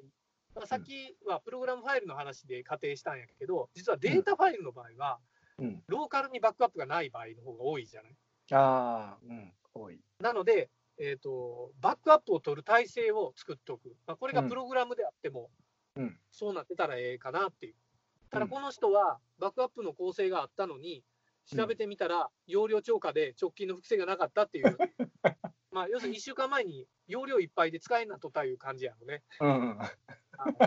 [0.55, 5.19] うん、さっきはプログラムファイルの話で仮定したんやけど、実はデータファイルの場合は、
[5.59, 5.83] うん。
[5.87, 8.15] ローカルにバックアップがない場合の方が多いじゃない。
[8.51, 9.53] ああ、うん。
[9.73, 9.99] 多い。
[10.19, 15.49] なので、えーと、バックアップを取る体制を作っておく、まあ、これがうんプログラムであっても、
[15.95, 17.75] うんそうなってたらええかなっていう。
[18.29, 21.03] ただ、うんこの人はバックアップの構成があったのに、
[21.45, 24.77] 調べてみたら、容量超過で直近の複製がなかったっていう、
[25.71, 29.23] まあ要するに1週間前に容量いっぱいで使えんなっとったいう感じやろね。
[29.39, 29.79] うん。
[29.81, 29.91] あ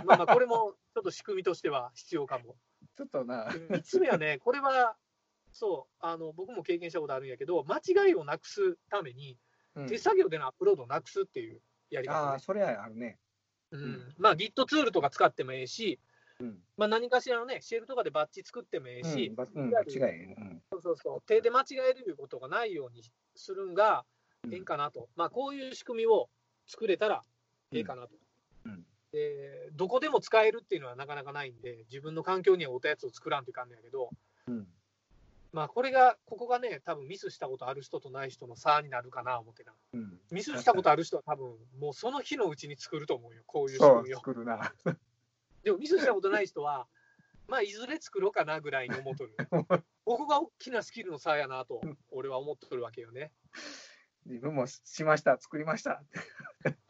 [0.05, 2.57] まあまあ、これもちょっと仕組みとしては必要かも。
[2.97, 3.49] ちょっとな。
[3.49, 4.97] 3つ目はね、これは、
[5.55, 9.39] そうあの、僕も経験したことあるんやけど、間違いをなくすために、
[9.77, 12.39] うん手作業でのアップロードをなくすっていうやり方ねああ、。
[12.39, 13.19] それはあるね。
[13.73, 15.99] うんまあ、Git ツールとか使ってもええし、
[16.39, 16.59] うん。
[16.77, 20.25] まあ、何かしらのね、シェルとかでバッチ作ってもええし、うん間違い。
[20.27, 20.63] うん。
[20.71, 23.03] そうそうそう手で間違えることがないように
[23.35, 24.05] するんが
[24.45, 26.29] うんええんかなと、まあ、こういう仕組みを
[26.69, 27.23] 作れたら
[27.73, 28.15] ええかなと。
[28.67, 34.11] うんでどこでも使えるっていうのはなかなかないんで、自分の環境に合ったやつを作らんといかんのやけど、
[34.49, 34.67] うん。
[35.55, 39.73] まあ、これが、ここがね、多分ミスしたことある人とない人の差になるかな、思ってな。
[39.93, 40.19] うん。
[40.33, 44.19] ミスしたことある人は多分、もうその日のうちに作ると思うよ、こういう仕そう、組みを。
[44.19, 44.73] 作るな。
[45.63, 46.89] でもミスしたことない人は、
[47.47, 49.37] まあ、いずれ作ろうかなぐらいに思っとる。
[50.05, 53.33] ここが大きなスキルの差やなと、俺は思っとるわけよね。
[54.27, 56.03] 自分もしました、作りました。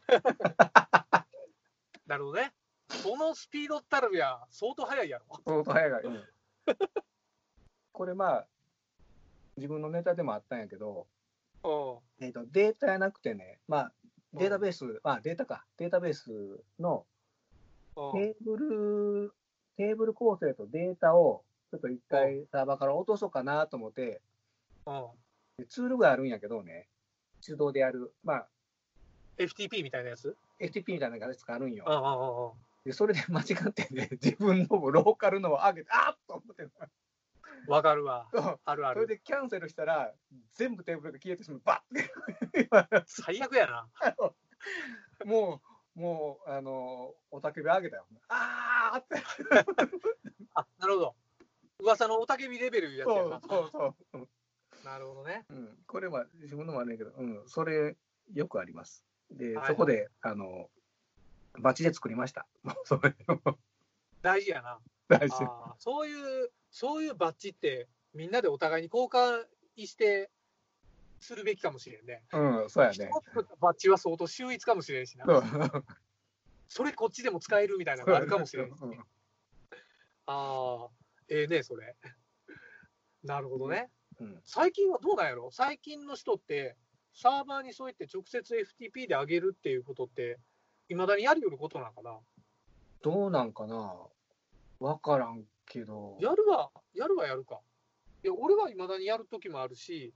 [2.07, 2.51] なるほどね。
[2.89, 5.25] そのスピードったらや、相当速いやろ。
[5.45, 6.03] 相当早い。
[6.03, 6.23] うん
[7.95, 8.47] これまあ、
[9.57, 11.07] 自分のネタでもあったんやけど、
[11.63, 12.25] うん。
[12.25, 13.91] えー、とデータやなくてね、まあ、
[14.33, 16.31] データベース、まあ、データか、データベース
[16.79, 17.05] の
[17.95, 18.11] うん。
[18.11, 19.33] テーブル、
[19.77, 24.21] テーブル構成とデータをちょっと一回サーバーから落とそうかなと思って、
[25.69, 26.87] ツールがあるんやけどね、
[27.45, 28.47] 手動でやる、まあ、
[29.37, 32.55] FTP みたいなやつ？FTP みたいなやつがあるんよ。
[32.85, 36.67] でそれで間違ってね、自分のローカルのを上げて、あっと思って
[37.67, 38.27] わかるわ。
[38.65, 39.07] あるある。
[39.07, 40.13] でキャンセルしたら、
[40.53, 42.69] 全部テーブルが消えてしまう、バッて
[43.05, 43.87] 最悪やな。
[45.25, 45.61] も
[45.95, 48.05] う、もう、あの、おたけび上げたよ。
[48.27, 49.15] あーって。
[50.53, 51.15] あ、なるほど。
[51.79, 53.41] 噂の雄たけびレベルやつやな。
[53.41, 53.95] そうそうそう。
[54.13, 54.29] うん
[54.83, 55.45] なるほどね。
[55.49, 57.97] うん、これは自分のもあるんやけど、うん、それ
[58.33, 59.03] よくあります。
[59.31, 60.69] で、はいそこで、あの、
[61.59, 62.45] バチで作りました。
[64.21, 64.79] 大事やな。
[65.09, 65.35] 大事。
[65.79, 69.45] そういう、そういうバッジって、みんなでお互いに交換
[69.77, 70.29] して、
[71.21, 72.21] するべきかもしれんね。
[72.33, 73.11] うん、そうや人ね。
[73.61, 75.23] バッジは相当秀逸かもしれんしな。
[75.25, 75.43] そう。
[76.67, 78.65] それこっちでも使えるみたいなのがあるかもしれん。
[78.69, 78.99] うん
[80.27, 80.89] ああ、
[81.29, 81.95] ええね、それ。
[83.23, 83.89] なるほどね。
[84.19, 85.51] うん最近はどうなんやろ？
[85.51, 86.75] 最近の人って、
[87.13, 90.39] サーバーにそうやって直接 FTP で上げるっていうことって、
[90.89, 92.19] いまだにやりよることなのかな？
[93.01, 93.95] どうなんかな？
[94.81, 96.17] わからんけど。
[96.19, 97.59] やるは、やるはやるか。
[98.23, 100.13] いや、俺はいまだにやるときもあるし、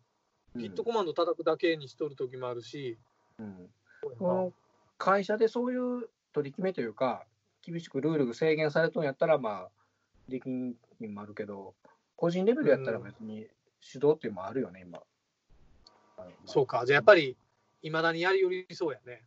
[0.55, 2.97] うん Git コマンド叩くだけにしとるときもあるし、
[3.37, 3.69] うん
[4.01, 4.53] この
[4.97, 7.25] 会社でそういう取り決めというか、
[7.61, 9.69] 厳しくルールが制限されとんやったら、まあ、
[10.27, 11.75] できんにもあるけど、
[12.15, 13.49] 個人レベルやったら別に指
[13.95, 15.01] 導っていうのもあるよね、今。
[16.45, 17.37] そうか、じゃあやっぱり、
[17.81, 19.23] いまだにやりよりそうやね。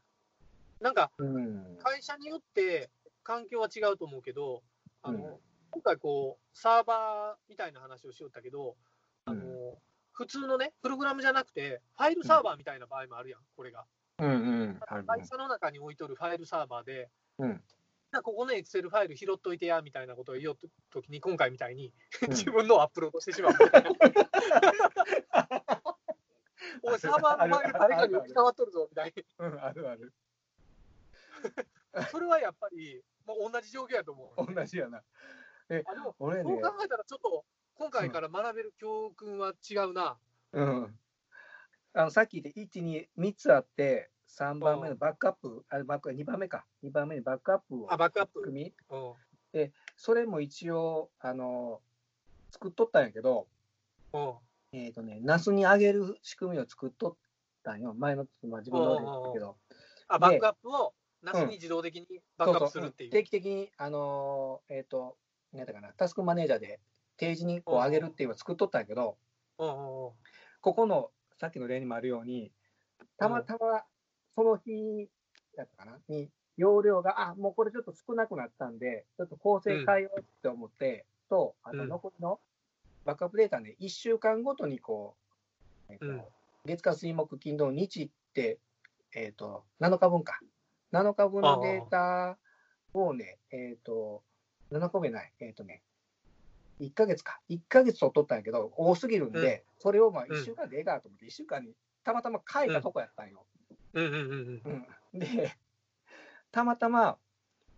[0.80, 1.76] なんか、うん。
[1.78, 2.90] 会社によって
[3.22, 4.62] 環境は違うと思うけど、
[5.02, 8.76] あのうん今回こう、サーバーみたいな話をしよったけど、
[9.24, 9.78] あのう
[10.12, 13.86] 普通のね、プログラムじゃなくて、ファイルサーバーみたいな場合もあるやん、これが。
[14.18, 14.34] うんう
[14.66, 14.78] ん。
[15.06, 17.08] 会社の中に置いとるファイルサーバーで、
[17.38, 17.62] うん
[18.10, 20.58] なここのエクセルファイル拾っといてやみたいなことを言おう
[20.90, 23.52] ときに、今回みたいに、うん自分のをアップロードしてしまう。
[26.82, 30.12] おい、サーバーのファイル誰かに置き換わっとるぞみたいうん、あるある。
[31.92, 32.06] な。
[32.06, 34.54] それはやっぱり、もう同じ状況やと思う。
[34.54, 35.02] 同じやな。
[35.68, 37.44] あでも俺ねそう、考えたら、ちょっと
[37.74, 40.16] 今回から学べる教訓は違うな。
[40.52, 40.98] うん。
[41.94, 46.64] あのさっき言って、1、2、3つあって、3番目のバックアップ、あバック2番目か。
[46.82, 48.42] 2番目にバックアップをあ、バックアップ。
[48.42, 48.96] 組み、う
[49.64, 49.72] ん。
[49.96, 51.80] それも一応、あの、
[52.50, 53.46] 作っとったんやけど、
[54.12, 54.34] うん。
[54.72, 57.14] えっ、とね、ナスに上げる仕組みを作っとっ
[57.62, 57.94] たんよ。
[57.94, 59.56] 前の、まあ、自分ので言ったけど。
[60.08, 62.06] あ、バックアップを、なしに自動的に
[62.36, 63.10] バックアップするっていう。
[63.10, 65.16] 定期的に、あのーえっ、と、
[65.52, 66.80] なんだかな、タスクマネージャーで
[67.16, 69.16] 定時にこう上げるっていうのを作っとったんやけど、
[69.58, 70.12] うんうんうん。
[70.60, 72.50] ここのさっきの例にもあるように、
[73.18, 73.84] たまたま
[74.34, 75.08] その日
[75.56, 81.88] だったかな、に容量が、あもうこれちょっと少なくなったんで、ちょっと構成変えようって思って、と、あとうん。
[81.88, 82.40] 残りの
[83.04, 85.16] バックアップデータね、1週間ごとにこ
[85.88, 86.22] う、えっとうん。
[86.64, 88.58] 月火水木金土日って、
[89.14, 90.40] えっと7日分か、
[90.92, 92.38] 7日分のデータ
[92.94, 94.22] をね、えっと
[94.72, 95.82] 7日分ない、えっとね、
[96.80, 99.80] 1ヶ月か、1ヶ月を取ったんやけど、多すぎるんで、うん。
[99.80, 100.32] それをまあうん。
[100.32, 101.72] 1週間でええかと思って、1週間に
[102.04, 103.46] たまたま書いたとこやったんよ。
[103.94, 104.04] うん。
[104.04, 104.86] うんうんうん。
[105.12, 105.18] うん。
[105.20, 105.52] で、
[106.50, 107.18] たまたま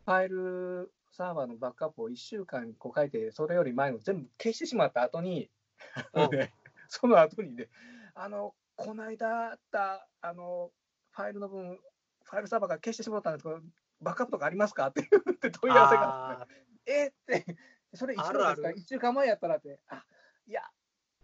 [0.05, 5.51] ファイルサーバーのバックアップを1週間こう書いて、それより前の全部消してしまった後に、
[6.89, 7.69] その後にね、
[8.15, 10.71] あの、この間あった、あの、
[11.13, 11.81] ファイルの分、
[12.25, 13.61] ファイルサーバーが消してしまったんですけど、
[14.01, 14.89] バックアップとかありますか？
[14.89, 16.55] って言って問い合わせがあって、
[16.87, 17.09] え？
[17.09, 17.45] って、
[17.95, 18.39] それいつのですか？
[18.51, 20.05] あるある ?1 週間前やったらって、あ
[20.47, 20.63] いや、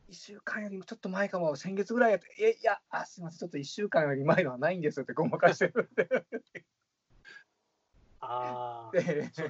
[0.08, 6.08] 1週間よりもちょっと前かも、先月ぐらいやって、え、いや、あすみません、ちょっと1週間より前のはないんですよってごまかしてるって。
[8.20, 8.96] ああ。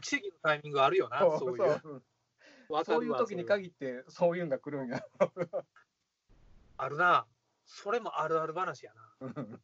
[0.01, 1.81] 奇跡のタイミングあるよな、そういう。
[1.81, 5.05] そうそういう時に限って、そういうのが来るんや。
[6.77, 7.27] あるな。
[7.67, 9.17] それもあるある話やな。
[9.21, 9.61] うん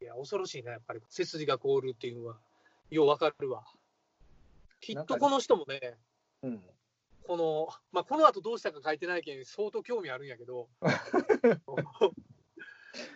[0.00, 1.00] いや、恐ろしいな、やっぱり。
[1.08, 2.40] 背筋が凍るっていうのは、
[2.90, 3.64] ようわかるわ。
[4.84, 5.96] きっとこの人もね、
[6.42, 6.62] うん
[7.26, 10.68] この、まあ、この後どうしたか書いてないけん、相当興味あるんやけど、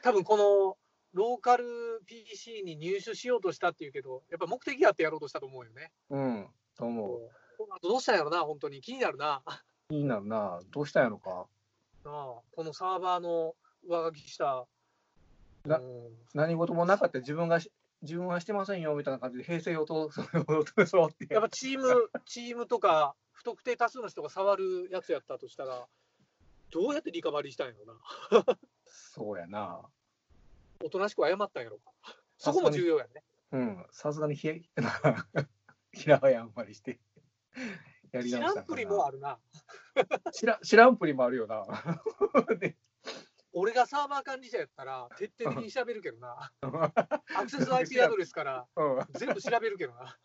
[0.03, 0.79] 多分この、
[1.13, 5.93] ローカル PC に入手しようとしたっていうけど、やっぱ目的があってやろうとしたと思うよね。
[6.09, 7.31] うん、と思う。
[7.59, 8.81] この後どうしたんやろな、本当に。
[8.81, 9.43] 気になるな。
[9.91, 11.47] 気になるな、どうしたんやろか。
[12.05, 13.55] なあこのサーバーの
[13.87, 14.67] 上書きした。
[15.67, 17.71] なうん何事もなかった自分がし
[18.03, 21.27] 自分はしてませんよみたいな感じで平成を通それを通そうって。
[21.35, 25.89] やっぱチーム、チームとか、不特定多数の人が触るやつやったとしたら、
[26.71, 28.59] どうやってリカバリーしたんやろな。
[28.87, 29.83] そうやな。
[30.85, 31.93] おとなしく謝ったんやろか。
[32.37, 33.25] そこも重要やね。
[33.51, 34.63] うん、さすがにひえ、
[35.93, 37.01] ひらやんまりして。
[38.13, 39.39] やり知直したんかならんぷりもあるな。
[40.33, 41.65] 知ら知らんぷりもあるよな。
[43.53, 46.53] で俺がサーバー管理者やったら、徹底的に調べるけどな。
[46.63, 50.17] アクセス IP アドレスからうん全部調べるけどな。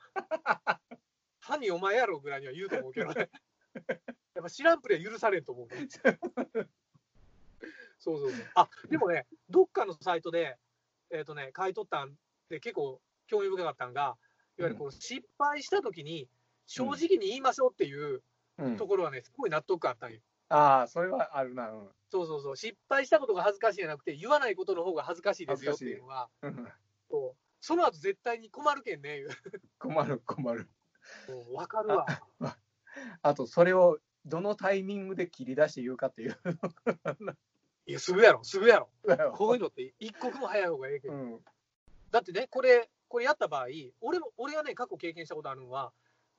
[1.39, 3.29] 犯人お前やろぐらいには言うと思うけどね。
[4.35, 5.87] やっぱ知らんぷりは許されんと思うね。
[7.99, 8.51] そうそうそう。
[8.55, 10.57] あ、でもね、どっかのサイトで、
[11.09, 12.17] えっ、とね、買い取ったん
[12.49, 14.17] で結構興味深かったのが、
[14.57, 16.27] いわゆるこう失敗した時に
[16.65, 18.21] 正直に言いましょうっていう
[18.57, 20.19] うんところはね、すごい納得感あったんよ。
[20.53, 21.69] ああ、それはあるな。
[21.71, 22.55] うんそうそうそう。
[22.55, 26.71] 失敗したことが恥ずかしいじゃなくて、言わないことの方が恥ずかしいですよっていうのは、う ん
[27.09, 29.23] そうその後絶対に困るけんね、
[29.79, 30.69] 困る、困る。
[31.27, 32.05] うんわかるわ。
[33.23, 36.37] あと、それをどのタイミングで切り出して言うかっていう。
[37.87, 38.89] いや、すぐやろ、すぐやろ。
[39.33, 41.15] こういうのって一刻も早い方がええけど。
[41.15, 41.45] うん
[42.11, 43.65] だってね、これ、これやった場合、
[43.99, 45.91] 俺も、俺がね、過去経験したことあるのは、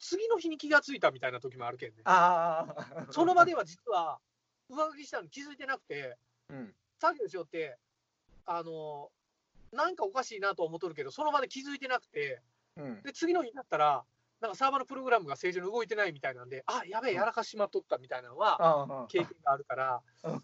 [0.04, 1.96] 次の日に気がついたみたいな時もあるけんね。
[2.04, 3.06] ああ。
[3.10, 4.20] その場では実は、
[4.68, 6.18] 上書きしたの気づいてなくて、
[6.50, 6.74] うん。
[7.00, 7.78] 作業しようって、
[8.44, 9.10] あの、
[9.72, 12.42] なんかおかしいなとは思っとるけど、その場で気づいてなくて、
[12.76, 13.02] うん。
[13.02, 14.04] で、次の日になったら、
[14.42, 19.06] なんかサーバーのプログラムが正常に動いてないみたいなんで、あ、やべえ、やらかししまっとったみたいなのは。
[19.08, 20.42] 経験があるから、うん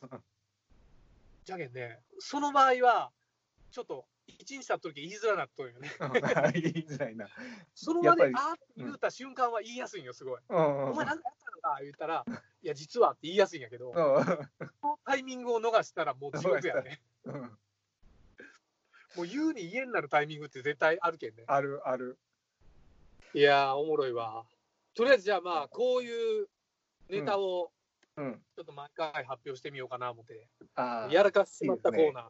[1.44, 3.10] じゃけんね、その場合は、
[3.72, 4.06] ちょっと、
[4.38, 5.90] 一日経っとるけん言いづらなっとるよね。
[6.54, 7.28] 言いづらいな。
[7.74, 10.40] その場であーって言うた瞬間は言いやすいんよ、すごい。
[10.48, 12.24] うんお前なんかやったのか言ったら、
[12.62, 17.02] いや、実はって言いやすいんやけど、そのタイミングを逃したらもう地獄やね。
[17.24, 17.58] うんうん
[19.16, 21.42] もう言うに言えんなるタイミングって絶対あるけんね。
[21.48, 22.16] あるある。
[23.34, 24.46] いやー、おもろいわ。
[24.94, 26.48] とりあえずじゃあまあ、こういう
[27.08, 27.72] ネタを
[28.16, 28.42] うん。
[28.54, 30.46] ちょっと毎回発表してみようかな思って。
[31.12, 32.28] やらかしまったコーナー。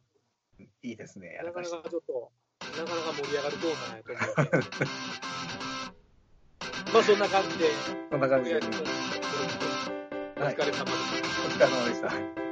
[0.82, 1.34] いいですね。
[1.34, 2.30] やなかならかちょっと、
[2.78, 4.20] なかなか盛り上がるコーナーやと思
[4.52, 4.66] うんで。
[6.92, 7.70] まあそんな感じで、
[8.10, 8.56] こんな感じで。
[8.56, 10.82] お疲れ様です。
[11.46, 12.49] お疲れ様でした。